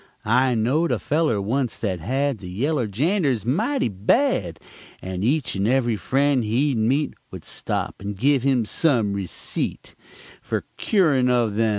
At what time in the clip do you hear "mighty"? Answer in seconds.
3.45-3.87